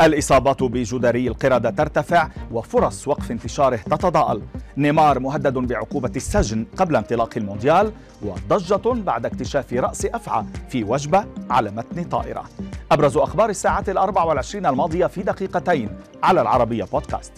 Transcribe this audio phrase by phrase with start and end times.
[0.00, 4.42] الإصابات بجدري القردة ترتفع وفرص وقف انتشاره تتضاءل.
[4.76, 11.70] نيمار مهدد بعقوبة السجن قبل انطلاق المونديال وضجة بعد اكتشاف رأس أفعى في وجبة على
[11.70, 12.44] متن طائرة.
[12.92, 15.90] أبرز أخبار الساعة الأربع والعشرين الماضية في دقيقتين
[16.22, 17.32] على العربية بودكاست.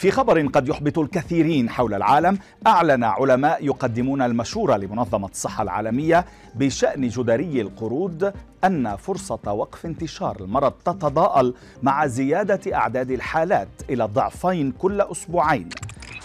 [0.00, 6.24] في خبر قد يحبط الكثيرين حول العالم أعلن علماء يقدمون المشورة لمنظمة الصحة العالمية
[6.54, 8.32] بشأن جدري القرود
[8.64, 15.68] أن فرصة وقف انتشار المرض تتضاءل مع زيادة أعداد الحالات إلى ضعفين كل أسبوعين.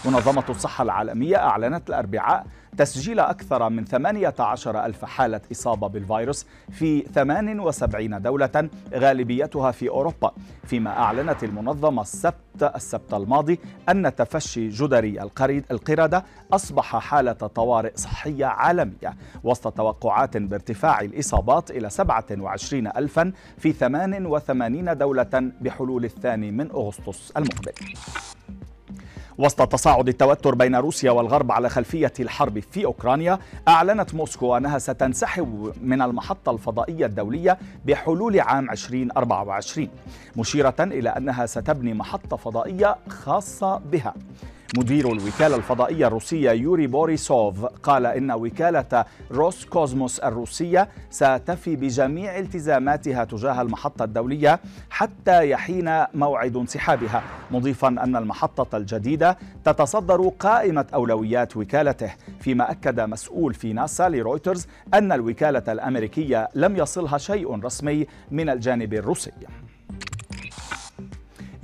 [0.04, 2.46] منظمة الصحة العالمية أعلنت الأربعاء
[2.76, 10.32] تسجيل أكثر من 18 ألف حالة إصابة بالفيروس في 78 دولة غالبيتها في أوروبا
[10.64, 12.36] فيما أعلنت المنظمة السبت
[12.74, 13.58] السبت الماضي
[13.88, 15.22] أن تفشي جدري
[15.70, 24.98] القردة أصبح حالة طوارئ صحية عالمية وسط توقعات بارتفاع الإصابات إلى 27 ألفا في 88
[24.98, 27.72] دولة بحلول الثاني من أغسطس المقبل.
[29.38, 35.72] وسط تصاعد التوتر بين روسيا والغرب على خلفية الحرب في أوكرانيا أعلنت موسكو أنها ستنسحب
[35.82, 39.88] من المحطة الفضائية الدولية بحلول عام 2024
[40.36, 44.14] مشيرة إلى أنها ستبني محطة فضائية خاصة بها.
[44.76, 53.24] مدير الوكالة الفضائية الروسية يوري بوريسوف قال إن وكالة روس كوزموس الروسية ستفي بجميع التزاماتها
[53.24, 54.60] تجاه المحطة الدولية
[54.90, 57.22] حتى يحين موعد انسحابها.
[57.50, 65.12] مضيفا أن المحطة الجديدة تتصدر قائمة أولويات وكالته فيما أكد مسؤول في ناسا لرويترز أن
[65.12, 69.32] الوكالة الأمريكية لم يصلها شيء رسمي من الجانب الروسي.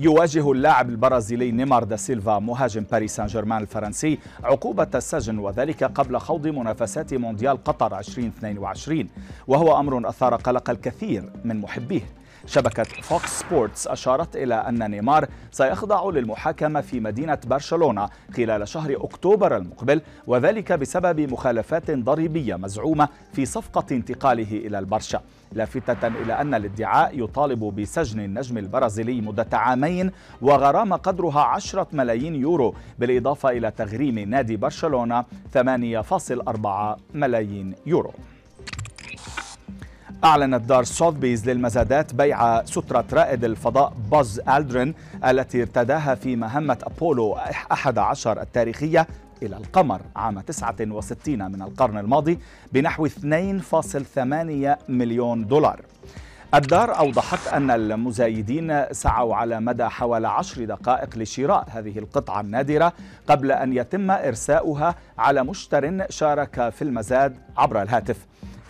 [0.02, 6.18] يواجه اللاعب البرازيلي نيمار دا سيلفا مهاجم باريس سان جيرمان الفرنسي عقوبة السجن وذلك قبل
[6.18, 9.08] خوض منافسات مونديال قطر 2022
[9.46, 12.21] وهو أمر أثار قلق الكثير من محبيه.
[12.46, 19.56] شبكة فوكس سبورتس أشارت إلى أن نيمار سيخضع للمحاكمة في مدينة برشلونة خلال شهر أكتوبر
[19.56, 25.22] المقبل وذلك بسبب مخالفات ضريبية مزعومة في صفقة انتقاله إلى البرشا.
[25.52, 30.10] لافتة إلى أن الادعاء يطالب بسجن النجم البرازيلي مدة عامين
[30.42, 35.58] وغرامة قدرها عشرة ملايين يورو بالإضافة إلى تغريم نادي برشلونة 8.4
[37.14, 38.12] ملايين يورو.
[40.24, 44.94] أعلنت دار سوثبيز للمزادات بيع سترة رائد الفضاء باز ألدرين
[45.24, 47.36] التي ارتداها في مهمة أبولو
[47.72, 49.06] 11 التاريخية
[49.42, 52.38] إلى القمر عام 69 من القرن الماضي
[52.72, 53.18] بنحو 2.8
[54.88, 55.80] مليون دولار.
[56.54, 62.92] الدار أوضحت أن المزايدين سعوا على مدى حوالي عشر دقائق لشراء هذه القطعة النادرة
[63.28, 68.16] قبل أن يتم إرساؤها على مشتر شارك في المزاد عبر الهاتف.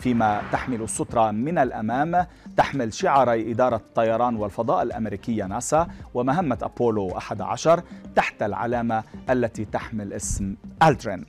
[0.03, 2.27] فيما تحمل السترة من الأمام
[2.57, 7.83] تحمل شعاري إدارة الطيران والفضاء الأمريكية ناسا ومهمة أبولو 11
[8.17, 11.25] تحت العلامة التي تحمل اسم ألترين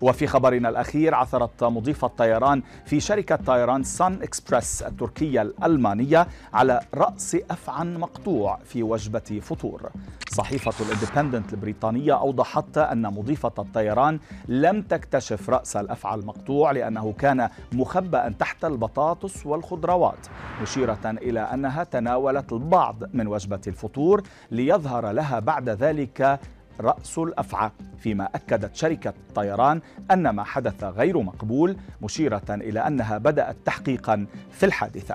[0.00, 7.36] وفي خبرنا الأخير عثرت مضيفة طيران في شركة طيران سان إكسبرس التركية الألمانية على رأس
[7.50, 9.90] أفعى مقطوع في وجبة فطور.
[10.30, 14.18] صحيفة الإندبندنت البريطانية أوضحت أن مضيفة الطيران
[14.48, 20.26] لم تكتشف رأس الأفعى المقطوع لأنه كان مخبأ تحت البطاطس والخضروات
[20.62, 26.40] مشيرة إلى أنها تناولت البعض من وجبة الفطور ليظهر لها بعد ذلك
[26.80, 33.56] رأس الأفعى فيما أكدت شركة طيران أن ما حدث غير مقبول مشيرة إلى أنها بدأت
[33.64, 35.14] تحقيقا في الحادثة.